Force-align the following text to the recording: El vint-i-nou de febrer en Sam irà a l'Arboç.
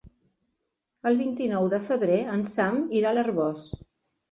El 1.09 1.19
vint-i-nou 1.19 1.69
de 1.75 1.81
febrer 1.89 2.17
en 2.39 2.49
Sam 2.55 2.83
irà 3.03 3.13
a 3.15 3.19
l'Arboç. 3.21 3.71